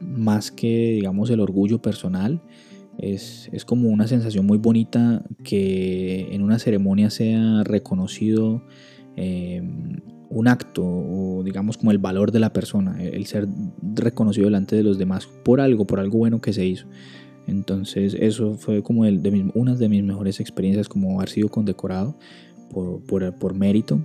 [0.00, 2.42] más que digamos el orgullo personal,
[2.98, 8.62] es, es, como una sensación muy bonita que en una ceremonia sea reconocido
[10.30, 13.48] un acto o digamos como el valor de la persona, el ser
[13.94, 16.86] reconocido delante de los demás por algo, por algo bueno que se hizo.
[17.46, 22.16] Entonces eso fue como el, de una de mis mejores experiencias como haber sido condecorado
[22.72, 24.00] por, por, mérito.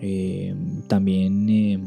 [0.00, 0.54] Eh,
[0.86, 1.80] también eh,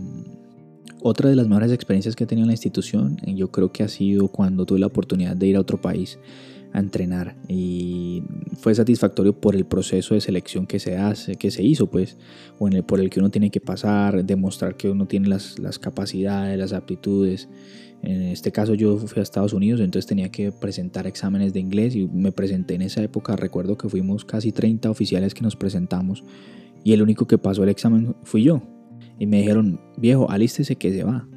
[1.02, 3.88] otra de las mejores experiencias que he tenido en la institución, yo creo que ha
[3.88, 6.19] sido cuando tuve la oportunidad de ir a otro país
[6.73, 8.23] a entrenar y
[8.59, 12.17] fue satisfactorio por el proceso de selección que se hace, que se hizo, pues,
[12.59, 15.59] o en el, por el que uno tiene que pasar, demostrar que uno tiene las,
[15.59, 17.47] las capacidades, las aptitudes.
[18.01, 21.95] En este caso yo fui a Estados Unidos, entonces tenía que presentar exámenes de inglés
[21.95, 23.36] y me presenté en esa época.
[23.36, 26.23] Recuerdo que fuimos casi 30 oficiales que nos presentamos
[26.83, 28.62] y el único que pasó el examen fui yo.
[29.19, 31.27] Y me dijeron, viejo, alístese que se va.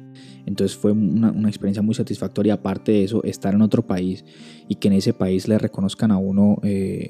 [0.47, 2.55] Entonces fue una, experiencia muy satisfactoria.
[2.55, 4.25] Aparte de eso, estar en otro país
[4.67, 7.09] y que en ese país le reconozcan a uno eh,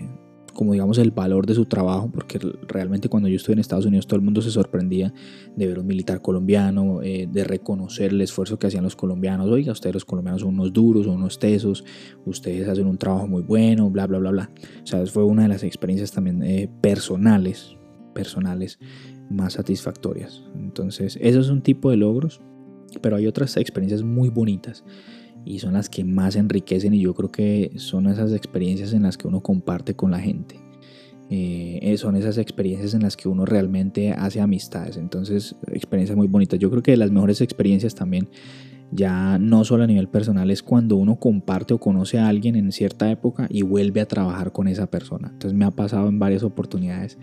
[0.54, 4.08] como digamos el valor de su trabajo, porque realmente cuando yo estuve en Estados Unidos
[4.08, 5.14] todo el mundo se sorprendía
[5.56, 9.48] de ver un militar colombiano, eh, de reconocer el esfuerzo que hacían los colombianos.
[9.52, 11.86] Oiga, ustedes los colombianos son unos duros, son unos tesos,
[12.26, 14.50] ustedes hacen un trabajo muy bueno, bla, bla, bla, bla.
[14.82, 17.78] O sea, fue una de las experiencias también eh, personales,
[18.16, 18.80] personales
[19.30, 20.44] más satisfactorias.
[20.56, 22.42] Entonces, eso es un tipo de logros
[23.02, 24.84] pero hay otras experiencias muy bonitas
[25.46, 29.18] y son las que más enriquecen y yo creo que son esas experiencias en las
[29.18, 30.60] que uno comparte con la gente.
[31.30, 34.98] Eh, son esas experiencias en las que uno realmente hace amistades.
[34.98, 36.60] Entonces, experiencias muy bonitas.
[36.60, 38.30] Yo creo que las mejores experiencias también,
[38.92, 42.72] ya no solo a nivel personal, es cuando uno comparte o conoce a alguien en
[42.72, 45.30] cierta época y vuelve a trabajar con esa persona.
[45.32, 47.18] Entonces me ha pasado en varias oportunidades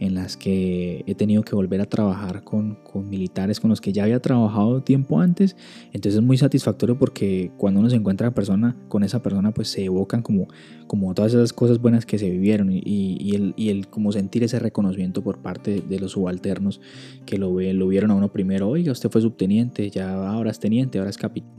[0.00, 3.92] en las que he tenido que volver a trabajar con, con, militares con los que
[3.92, 5.56] ya había trabajado tiempo antes.
[5.86, 9.84] Entonces es muy satisfactorio porque cuando uno se encuentra persona, con esa persona, pues se
[9.84, 10.48] evocan como,
[10.86, 14.58] como todas esas cosas buenas que se vivieron y, el, y el como sentir ese
[14.58, 16.80] reconocimiento por parte de los subalternos
[17.26, 18.68] que lo, lo vieron a uno primero.
[18.68, 21.50] Oiga, usted fue subteniente, ya ahora es teniente, ahora es capitán.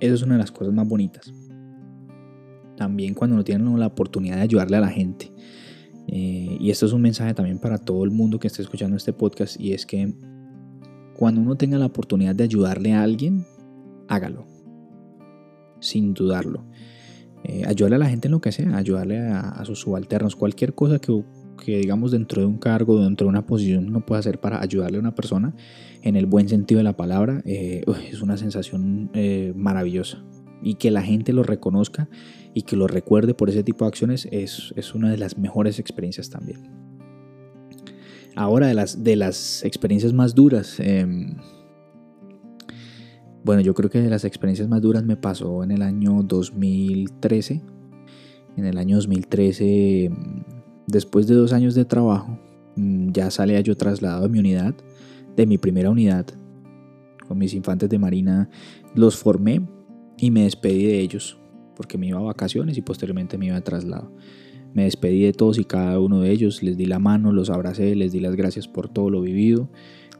[0.00, 1.32] Eso es una de las cosas más bonitas.
[2.76, 5.32] También cuando uno tiene la oportunidad de ayudarle a la gente
[6.08, 9.12] eh, y esto es un mensaje también para todo el mundo que esté escuchando este
[9.12, 10.14] podcast y es que
[11.14, 13.44] cuando uno tenga la oportunidad de ayudarle a alguien,
[14.08, 14.46] hágalo,
[15.80, 16.64] sin dudarlo.
[17.44, 20.98] Eh, ayudarle a la gente en lo que sea, ayudarle a, sus subalternos, cualquier cosa
[20.98, 21.24] que,
[21.64, 24.98] que, digamos dentro de un cargo, dentro de una posición uno pueda hacer para ayudarle
[24.98, 25.54] a una persona,
[26.02, 29.10] en el buen sentido de la palabra, eh, es una sensación
[29.54, 30.22] maravillosa.
[30.62, 32.08] Y que la gente lo reconozca
[32.56, 36.30] y que lo recuerde por ese tipo de acciones es, una de las mejores experiencias
[36.30, 36.70] también.
[38.34, 40.80] Ahora de las, de las experiencias más duras.
[40.80, 41.36] Em,
[43.44, 47.60] bueno, yo creo que de las experiencias más duras me pasó en el año 2013.
[48.56, 50.10] En el año 2013,
[50.86, 52.38] después de dos años de trabajo,
[52.76, 54.74] mm, ya salía yo trasladado de mi unidad,
[55.36, 56.24] de mi primera unidad,
[57.28, 58.48] con mis infantes de marina.
[58.94, 59.60] Los formé
[60.16, 61.38] y me despedí de ellos
[61.76, 64.10] porque me iba a vacaciones y posteriormente me iba a traslado.
[64.74, 67.94] Me despedí de todos y cada uno de ellos, les di la mano, los abracé,
[67.94, 69.70] les di las gracias por todo lo vivido,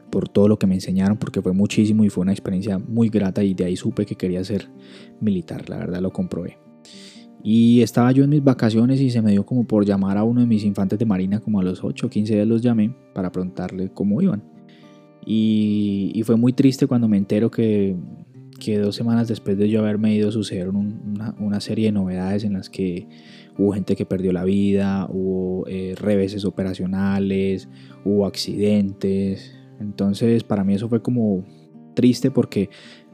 [0.09, 3.43] por todo lo que me enseñaron, porque fue muchísimo y fue una experiencia muy grata
[3.43, 4.69] y de ahí supe que quería ser
[5.19, 6.57] militar, la verdad lo comprobé.
[7.43, 10.41] Y estaba yo en mis vacaciones y se me dio como por llamar a uno
[10.41, 13.31] de mis infantes de marina, como a los 8 o 15 días los llamé para
[13.31, 14.43] preguntarle cómo iban.
[15.25, 17.97] Y, y, fue muy triste cuando me entero que
[18.57, 20.75] que dos semanas después de yo haberme ido sucedieron
[21.39, 23.07] una, serie de novedades en las que
[23.57, 27.69] hubo gente que perdió la vida, hubo eh, reveses operacionales,
[28.05, 29.55] hubo accidentes.
[29.79, 31.43] Entonces para mí eso fue como
[31.93, 32.69] triste porque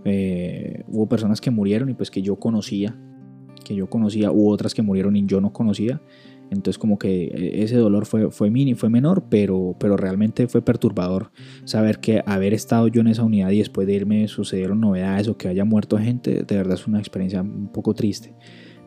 [0.06, 2.98] eh, hubo personas que murieron y pues que yo conocía,
[3.64, 6.02] que yo conocía, hubo otras que murieron y yo no conocía.
[6.54, 10.62] Entonces como que eh, ese dolor fue, fue mini, fue menor, pero, pero realmente fue
[10.62, 11.32] perturbador
[11.66, 15.38] saber que haber estado yo en esa unidad y después de irme sucedieron novedades o
[15.38, 18.36] que haya muerto gente, de verdad es una experiencia un poco triste.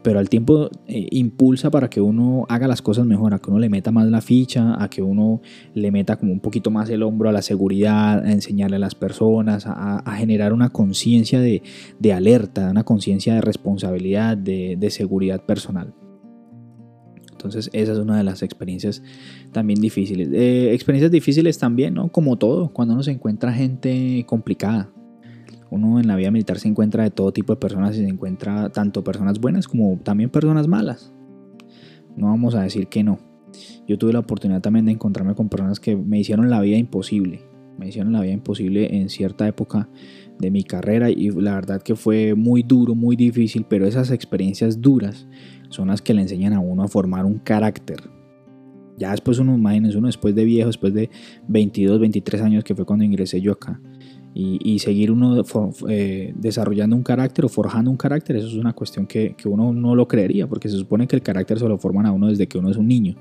[0.07, 3.59] Pero al tiempo eh, impulsa para que uno haga las cosas mejor, a que uno
[3.59, 5.41] le meta más la ficha, a que uno
[5.75, 8.95] le meta como un poquito más el hombro a la seguridad, a enseñarle a las
[8.95, 11.61] personas, a, generar una conciencia de,
[11.99, 15.93] de, alerta, una conciencia de responsabilidad, de, de seguridad personal.
[17.37, 19.03] Entonces esa es una de las experiencias
[19.53, 20.29] también difíciles.
[20.33, 22.09] Eh, experiencias difíciles también, ¿no?
[22.09, 24.91] Como todo, cuando uno se encuentra gente complicada.
[25.71, 28.71] Uno en la vida militar se encuentra de todo tipo de personas y se encuentra
[28.71, 31.13] tanto personas buenas como también personas malas.
[32.17, 33.19] No vamos a decir que no.
[33.87, 37.43] Yo tuve la oportunidad también de encontrarme con personas que me hicieron la vida imposible.
[37.79, 39.91] Me hicieron la vida imposible en cierta época
[40.39, 44.81] de mi carrera y la verdad que fue muy duro, muy difícil, pero esas experiencias
[44.81, 45.27] duras
[45.69, 48.01] son las que le enseñan a uno a formar un carácter.
[48.99, 51.11] Ya después uno, imagínense, uno después de viejo, después de
[51.49, 53.81] 22, 23 años que fue cuando ingresé yo acá,
[54.39, 55.43] y, seguir uno
[55.89, 59.73] eh, desarrollando un carácter o forjando un carácter, eso es una cuestión que, que, uno
[59.73, 62.47] no lo creería, porque se supone que el carácter se lo forman a uno desde
[62.47, 63.17] que uno es un niño,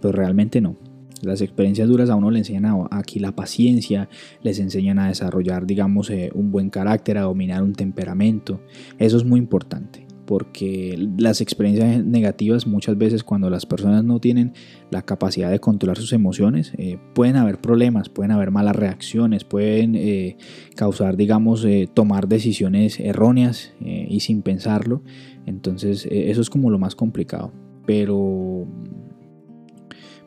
[0.00, 0.76] pero realmente no.
[1.22, 4.08] Las experiencias duras a uno le enseñan aquí la paciencia,
[4.42, 8.60] les enseñan a desarrollar, digamos, eh, un buen carácter, a dominar un temperamento.
[8.98, 10.04] Eso es muy importante.
[10.26, 14.54] porque las experiencias negativas muchas veces cuando las personas no tienen
[14.90, 19.94] la capacidad de controlar sus emociones, eh, pueden haber problemas, pueden haber malas reacciones, pueden
[19.94, 20.36] eh,
[20.74, 25.04] causar, digamos, tomar decisiones erróneas y sin pensarlo.
[25.46, 27.52] Entonces eso es como lo más complicado.
[27.86, 28.66] Pero,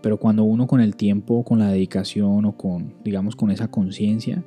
[0.01, 4.43] pero cuando uno con el tiempo, con la dedicación o con, digamos, con esa conciencia,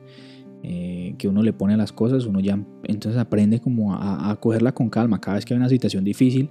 [0.65, 4.73] eh, que uno le pone a las cosas, uno ya entonces aprende como a, cogerla
[4.73, 5.21] con calma.
[5.21, 6.51] Cada vez que hay una situación difícil,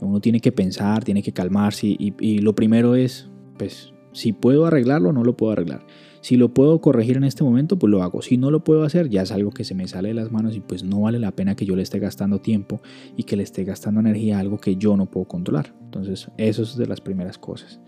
[0.00, 5.12] uno tiene que pensar, tiene que calmarse y, lo primero es, pues, si puedo arreglarlo,
[5.12, 5.86] no lo puedo arreglar.
[6.20, 8.22] Si lo puedo corregir en este momento, pues lo hago.
[8.22, 10.54] Si no lo puedo hacer, ya es algo que se me sale de las manos
[10.54, 12.80] y pues no vale la pena que yo le esté gastando tiempo
[13.16, 15.74] y que le esté gastando energía a algo que yo no puedo controlar.
[15.82, 17.80] Entonces, eso es de las primeras cosas.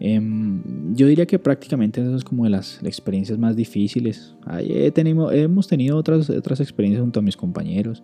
[0.00, 4.34] Em, yo diría que prácticamente eso es como de las experiencias más difíciles.
[4.58, 8.02] hemos tenido otras, otras experiencias junto a mis compañeros.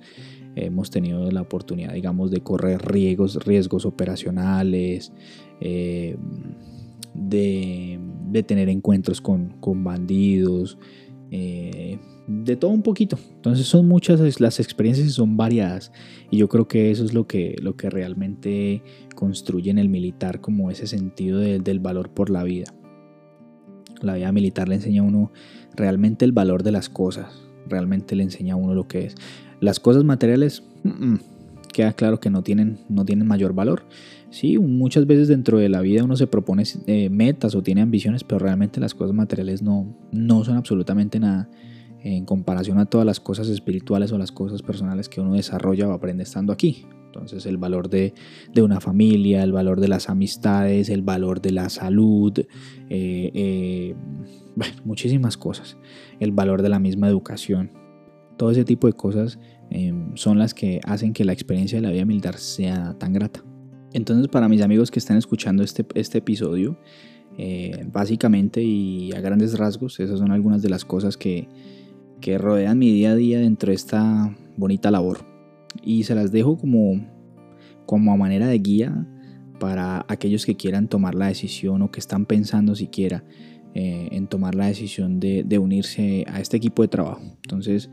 [0.54, 5.12] Hemos tenido la oportunidad, digamos, de correr riesgos, riesgos operacionales,
[5.60, 6.16] em,
[7.14, 10.78] de, tener encuentros con, con bandidos,
[11.30, 13.18] eh, de todo un poquito.
[13.36, 15.92] Entonces son muchas las experiencias y son variadas.
[16.30, 18.82] Y yo creo que eso es lo que, lo que realmente
[19.14, 22.72] construye en el militar como ese sentido del valor por la vida.
[24.02, 25.32] La vida militar le enseña a uno
[25.74, 27.32] realmente el valor de las cosas.
[27.66, 29.14] Realmente le enseña a uno lo que es.
[29.60, 30.62] Las cosas materiales,
[31.78, 33.84] queda claro que no tienen, no tienen mayor valor.
[34.30, 38.24] Sí, muchas veces dentro de la vida uno se propone eh, metas o tiene ambiciones,
[38.24, 41.48] pero realmente las cosas materiales no, no son absolutamente nada
[42.02, 45.92] en comparación a todas las cosas espirituales o las cosas personales que uno desarrolla o
[45.92, 46.84] aprende estando aquí.
[47.06, 48.12] Entonces el valor de,
[48.60, 52.46] una familia, el valor de las amistades, el valor de la salud, eh,
[52.90, 53.94] eh,
[54.84, 55.76] muchísimas cosas.
[56.18, 57.70] El valor de la misma educación.
[58.36, 59.38] Todo ese tipo de cosas
[59.70, 63.44] em, son las que hacen que la experiencia de la vida militar sea tan grata.
[63.92, 66.78] Entonces para mis amigos que están escuchando este, este episodio,
[67.36, 71.48] eh, básicamente y a grandes rasgos, esas son algunas de las cosas que,
[72.20, 75.18] que rodean mi día a día dentro de esta bonita labor.
[75.82, 77.06] Y se las dejo como,
[77.86, 79.06] como a manera de guía
[79.58, 83.24] para aquellos que quieran tomar la decisión o que están pensando siquiera
[83.74, 87.22] eh, en tomar la decisión de, unirse a este equipo de trabajo.
[87.42, 87.90] Entonces,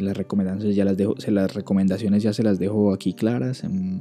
[0.00, 3.64] las recomendaciones ya las dejo, las recomendaciones ya se las dejo aquí claras.
[3.64, 4.00] Mm,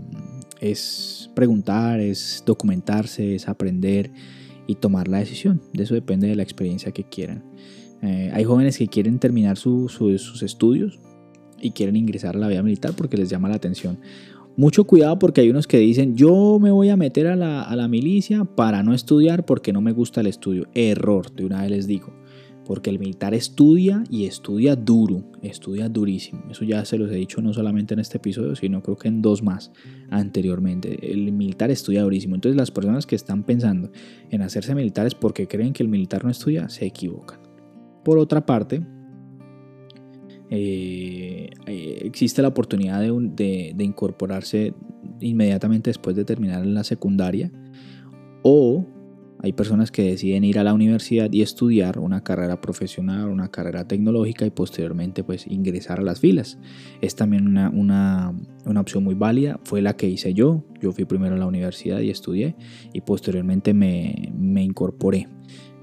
[0.60, 4.12] es preguntar, es documentarse, es aprender
[4.65, 5.62] y tomar la decisión.
[5.73, 7.43] De eso depende de la experiencia que quieran.
[8.01, 10.99] Eh, hay jóvenes que quieren terminar sus estudios
[11.60, 13.99] y quieren ingresar a la vida militar porque les llama la atención.
[14.55, 17.75] Mucho cuidado porque hay unos que dicen yo me voy a meter a la, a
[17.75, 20.67] la milicia para no estudiar porque no me gusta el estudio.
[20.73, 22.13] Error, de una vez les digo.
[22.67, 26.43] Porque el militar estudia y estudia duro, estudia durísimo.
[26.51, 29.21] Eso ya se los he dicho no solamente en este episodio, sino creo que en
[29.21, 29.71] dos más
[30.10, 31.13] anteriormente.
[31.13, 32.36] El militar estudia durísimo.
[32.36, 33.89] Entonces las personas que están pensando
[34.30, 37.39] en hacerse militares porque creen que el militar no estudia, se equivocan.
[38.03, 38.86] Por otra parte,
[40.49, 44.73] eh, existe la oportunidad de, incorporarse
[45.19, 47.51] inmediatamente después de terminar la secundaria
[48.43, 48.86] o
[49.39, 53.88] hay personas que deciden ir a la universidad y estudiar una carrera profesional, una carrera
[53.88, 56.58] tecnológica y posteriormente pues ingresar a las filas.
[57.02, 58.34] Es también una,
[58.65, 60.63] opción muy válida, fue la que hice yo.
[60.82, 62.56] Yo fui primero a la universidad y estudié
[62.93, 65.28] y posteriormente me, me incorporé.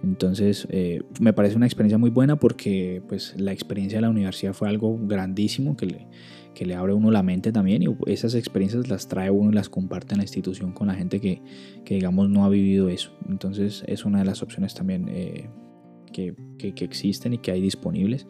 [0.03, 4.53] Entonces eh, me parece una experiencia muy buena porque pues, la experiencia de la universidad
[4.53, 6.07] fue algo grandísimo que le,
[6.55, 9.55] que le abre a uno la mente también y esas experiencias las trae uno y
[9.55, 11.43] las comparte en la institución con la gente que,
[11.85, 13.13] que digamos no ha vivido eso.
[13.29, 15.51] Entonces es una de las opciones también eh,
[16.13, 18.27] que, que, existen y que hay disponibles.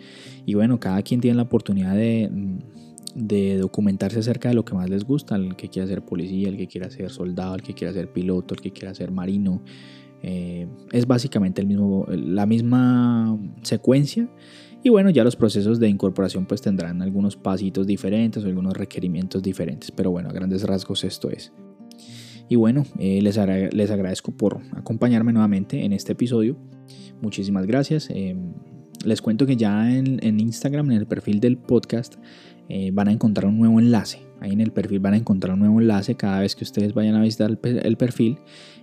[0.47, 2.31] Y bueno, cada quien tiene la oportunidad de,
[3.15, 6.57] de documentarse acerca de lo que más les gusta, el que quiera ser policía, el
[6.57, 9.63] que quiera ser soldado, el que quiera ser piloto, el que quiera ser marino,
[10.23, 14.27] eh, es básicamente el mismo, la misma secuencia.
[14.85, 19.43] Y bueno, ya los procesos de incorporación pues tendrán algunos pasitos diferentes o algunos requerimientos
[19.43, 19.91] diferentes.
[19.91, 21.55] Pero bueno, a grandes rasgos esto es.
[22.51, 23.41] Y bueno, eh, les,
[23.73, 26.59] les, agradezco por acompañarme nuevamente en este episodio.
[27.23, 28.11] Muchísimas gracias.
[28.11, 28.37] Eh,
[29.07, 32.17] les cuento que ya en, en, Instagram, en el perfil del podcast,
[32.93, 34.21] van a encontrar un nuevo enlace.
[34.41, 37.15] Ahí en el perfil van a encontrar un nuevo enlace cada vez que ustedes vayan
[37.15, 38.39] a visitar el perfil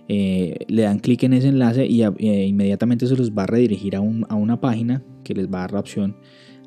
[0.08, 3.96] eh, le dan clic en ese enlace y eh, inmediatamente se los va a redirigir
[3.96, 6.16] a, una página que les va a dar la opción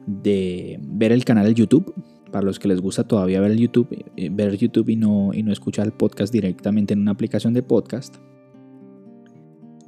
[0.08, 1.94] de ver el canal de YouTube.
[2.32, 3.88] Para los que les gusta todavía ver YouTube,
[4.18, 7.64] eh, ver YouTube y no, y no escuchar el podcast directamente en una aplicación de
[7.64, 8.16] podcast.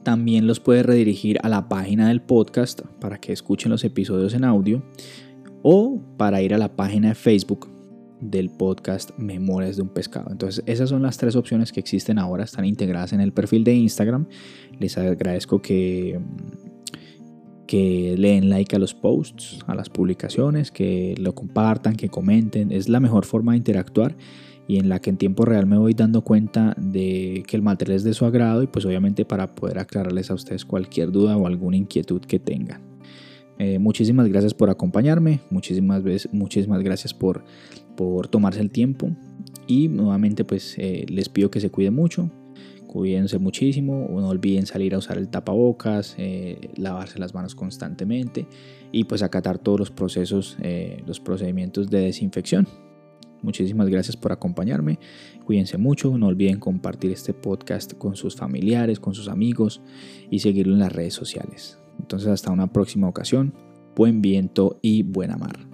[0.03, 4.45] También los puede redirigir a la página del podcast para que escuchen los episodios en
[4.45, 4.82] audio
[5.63, 7.76] o para ir a la página de Facebook
[8.22, 10.32] del podcast Memorias de un Pescado.
[10.32, 13.74] Entonces esas son las tres opciones que existen ahora, están integradas en el perfil de
[13.76, 14.28] Instagram.
[14.80, 16.20] Les agradezco que,
[17.68, 22.72] que leen like a los posts, a las publicaciones, que lo compartan, que comenten.
[22.72, 24.15] Es la mejor forma de interactuar
[24.68, 27.95] y en la que en tiempo real me voy dando cuenta de que el material
[27.95, 31.47] es de su agrado y pues obviamente para poder aclararles a ustedes cualquier duda o
[31.47, 32.82] alguna inquietud que tengan.
[33.59, 37.43] Eh, muchísimas gracias por acompañarme, muchísimas, veces, muchísimas gracias por,
[37.98, 39.12] por tomarse el tiempo
[39.68, 42.32] y nuevamente pues eh, les pido que se cuiden mucho,
[42.88, 48.48] cuídense muchísimo, no olviden salir a usar el tapabocas, eh, lavarse las manos constantemente
[48.93, 50.56] y pues acatar todos los procesos,
[51.06, 52.66] los procedimientos de desinfección.
[53.41, 55.00] Muchísimas gracias por acompañarme.
[55.45, 56.18] Cuídense mucho.
[56.18, 59.82] No olviden compartir este podcast con sus familiares, con sus amigos
[60.30, 61.80] y seguirlo en las redes sociales.
[62.00, 63.54] Entonces hasta una próxima ocasión.
[63.95, 65.66] Buen viento y buena mar.